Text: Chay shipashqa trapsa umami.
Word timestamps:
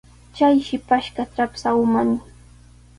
Chay 0.35 0.55
shipashqa 0.67 1.23
trapsa 1.33 1.69
umami. 1.83 2.17